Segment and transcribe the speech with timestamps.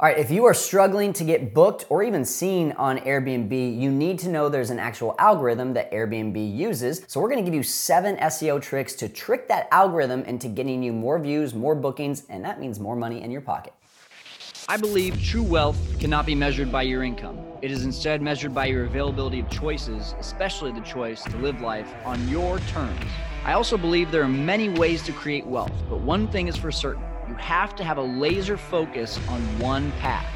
[0.00, 3.92] All right, if you are struggling to get booked or even seen on Airbnb, you
[3.92, 7.04] need to know there's an actual algorithm that Airbnb uses.
[7.06, 10.92] So, we're gonna give you seven SEO tricks to trick that algorithm into getting you
[10.92, 13.72] more views, more bookings, and that means more money in your pocket.
[14.68, 17.38] I believe true wealth cannot be measured by your income.
[17.62, 21.94] It is instead measured by your availability of choices, especially the choice to live life
[22.04, 22.98] on your terms.
[23.44, 26.72] I also believe there are many ways to create wealth, but one thing is for
[26.72, 30.26] certain you have to have a laser focus on one path.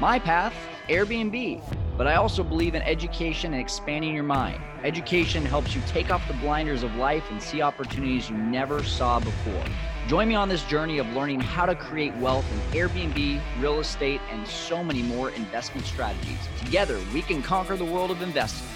[0.00, 0.54] My path,
[0.88, 1.62] Airbnb.
[1.96, 4.62] But I also believe in education and expanding your mind.
[4.84, 9.18] Education helps you take off the blinders of life and see opportunities you never saw
[9.18, 9.64] before.
[10.06, 14.20] Join me on this journey of learning how to create wealth in Airbnb, real estate,
[14.30, 16.38] and so many more investment strategies.
[16.64, 18.66] Together, we can conquer the world of investing.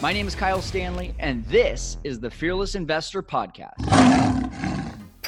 [0.00, 4.49] My name is Kyle Stanley, and this is the Fearless Investor Podcast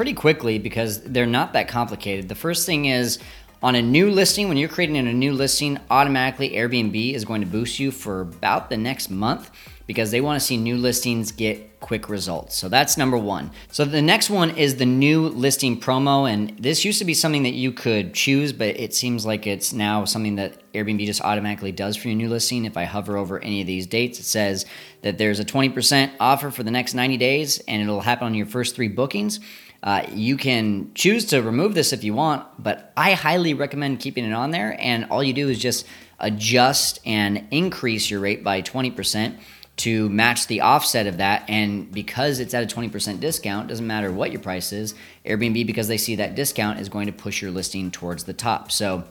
[0.02, 2.29] pretty quickly because they're not that complicated.
[2.29, 3.20] The first thing is
[3.62, 7.47] on a new listing, when you're creating a new listing, automatically Airbnb is going to
[7.47, 9.53] boost you for about the next month
[9.86, 12.56] because they want to see new listings get quick results.
[12.56, 13.50] So that's number one.
[13.70, 16.33] So the next one is the new listing promo.
[16.33, 19.72] And this used to be something that you could choose, but it seems like it's
[19.72, 22.64] now something that Airbnb just automatically does for your new listing.
[22.64, 24.64] If I hover over any of these dates, it says
[25.02, 28.46] that there's a 20% offer for the next 90 days and it'll happen on your
[28.46, 29.41] first three bookings.
[29.83, 34.24] Uh, you can choose to remove this if you want, but I highly recommend keeping
[34.24, 34.77] it on there.
[34.80, 35.86] And all you do is just
[36.20, 39.36] adjust and increase your rate by 20%
[39.78, 41.45] to match the offset of that.
[41.48, 45.89] And because it's at a 20% discount, doesn't matter what your price is, Airbnb, because
[45.89, 48.70] they see that discount, is going to push your listing towards the top.
[48.70, 49.05] So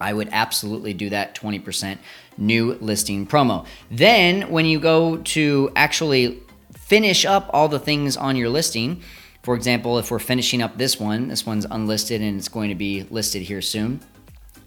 [0.00, 1.98] I would absolutely do that 20%
[2.36, 3.66] new listing promo.
[3.90, 6.40] Then when you go to actually
[6.74, 9.02] finish up all the things on your listing,
[9.42, 12.74] for example, if we're finishing up this one, this one's unlisted and it's going to
[12.74, 14.00] be listed here soon.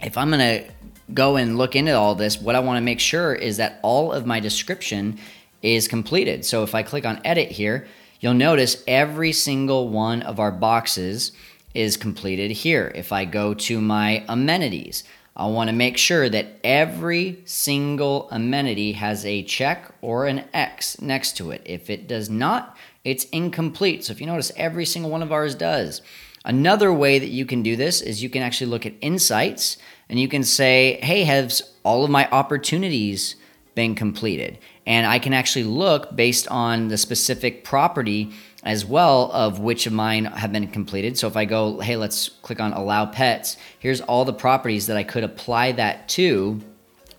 [0.02, 0.72] If I'm going to
[1.14, 4.11] go and look into all this, what I want to make sure is that all
[4.11, 5.20] of my description
[5.61, 6.45] is completed.
[6.45, 7.88] So if I click on edit here,
[8.20, 11.32] you'll notice every single one of our boxes
[11.73, 12.92] is completed here.
[12.95, 15.04] If I go to my amenities,
[15.36, 21.02] I want to make sure that every single amenity has a check or an X
[21.02, 21.61] next to it.
[21.65, 24.05] If it does not, it's incomplete.
[24.05, 26.02] So if you notice, every single one of ours does.
[26.45, 30.20] Another way that you can do this is you can actually look at insights and
[30.20, 33.36] you can say, hey, has all of my opportunities
[33.73, 34.60] been completed?
[34.86, 39.94] And I can actually look based on the specific property as well of which of
[39.94, 41.17] mine have been completed.
[41.17, 44.98] So if I go, hey, let's click on allow pets, here's all the properties that
[44.98, 46.62] I could apply that to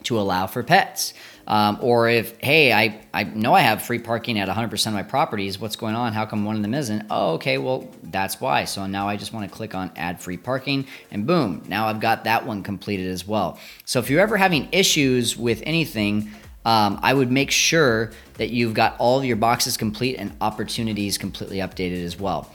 [0.04, 1.14] to allow for pets.
[1.46, 5.02] Um, or if, hey, I, I know I have free parking at 100% of my
[5.02, 5.60] properties.
[5.60, 6.12] What's going on?
[6.12, 7.06] How come one of them isn't?
[7.08, 8.64] Oh, okay, well, that's why.
[8.64, 12.00] So now I just want to click on add free parking and boom, now I've
[12.00, 13.60] got that one completed as well.
[13.84, 16.30] So if you're ever having issues with anything,
[16.64, 21.16] um, I would make sure that you've got all of your boxes complete and opportunities
[21.16, 22.50] completely updated as well.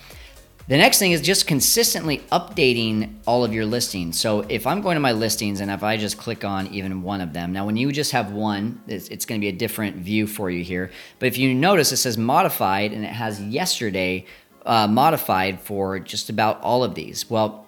[0.67, 4.19] The next thing is just consistently updating all of your listings.
[4.19, 7.19] So if I'm going to my listings and if I just click on even one
[7.19, 9.97] of them, now when you just have one, it's, it's going to be a different
[9.97, 10.91] view for you here.
[11.19, 14.25] But if you notice, it says modified and it has yesterday
[14.65, 17.29] uh, modified for just about all of these.
[17.29, 17.65] Well,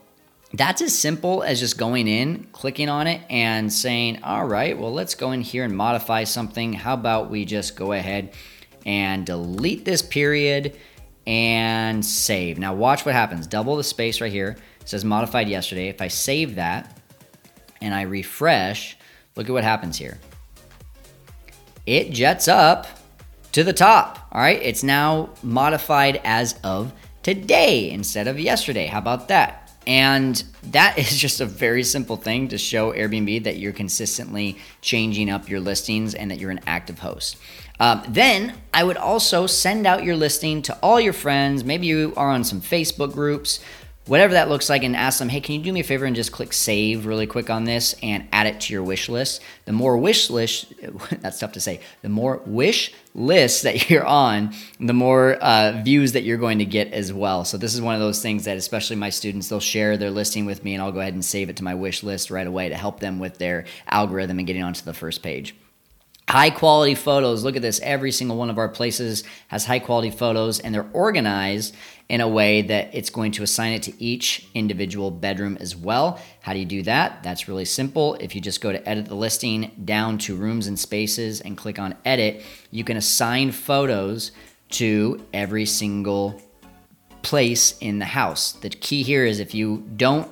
[0.54, 4.94] that's as simple as just going in, clicking on it, and saying, all right, well,
[4.94, 6.74] let's go in here and modify something.
[6.74, 8.34] How about we just go ahead
[8.86, 10.78] and delete this period
[11.26, 12.58] and save.
[12.60, 13.48] Now watch what happens.
[13.48, 14.58] Double the space right here.
[14.82, 15.88] It says modified yesterday.
[15.88, 17.00] If I save that
[17.82, 18.98] and I refresh,
[19.36, 20.20] look at what happens here.
[21.86, 22.88] It jets up
[23.54, 24.28] to the top.
[24.32, 26.92] All right, it's now modified as of
[27.22, 28.88] today instead of yesterday.
[28.88, 29.63] How about that?
[29.86, 35.30] And that is just a very simple thing to show Airbnb that you're consistently changing
[35.30, 37.38] up your listings and that you're an active host.
[37.80, 41.64] Um, then I would also send out your listing to all your friends.
[41.64, 43.60] Maybe you are on some Facebook groups,
[44.06, 46.16] whatever that looks like, and ask them, hey, can you do me a favor and
[46.16, 49.42] just click save really quick on this and add it to your wish list?
[49.66, 50.74] The more wish list,
[51.22, 56.14] that's tough to say, the more wish lists that you're on, the more uh, views
[56.14, 57.46] that you're going to get as well.
[57.46, 60.46] So this is one of those things that, especially my students, they'll share their listing
[60.46, 62.70] with me, and I'll go ahead and save it to my wish list right away
[62.70, 65.56] to help them with their algorithm and getting onto the first page.
[66.30, 67.44] High quality photos.
[67.44, 67.80] Look at this.
[67.82, 71.76] Every single one of our places has high quality photos and they're organized
[72.10, 76.20] in a way that it's going to assign it to each individual bedroom as well.
[76.42, 77.24] How do you do that?
[77.24, 78.16] That's really simple.
[78.16, 81.78] If you just go to edit the listing down to rooms and spaces and click
[81.78, 82.42] on edit,
[82.72, 84.32] you can assign photos
[84.72, 86.42] to every single
[87.22, 88.54] place in the house.
[88.54, 90.32] The key here is if you don't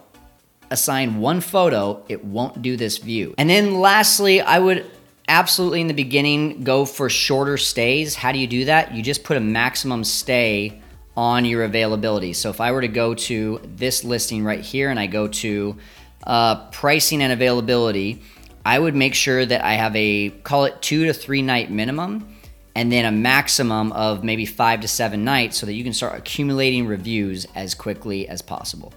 [0.69, 3.33] assign one photo, it won't do this view.
[3.37, 4.89] And then lastly, I would
[5.31, 8.15] absolutely in the beginning go for shorter stays.
[8.15, 8.93] How do you do that?
[8.93, 10.81] You just put a maximum stay
[11.15, 12.33] on your availability.
[12.33, 15.77] So if I were to go to this listing right here and I go to
[16.27, 18.21] uh, pricing and availability,
[18.65, 22.27] I would make sure that I have a call it two to three night minimum
[22.75, 26.17] and then a maximum of maybe five to seven nights so that you can start
[26.17, 28.93] accumulating reviews as quickly as possible.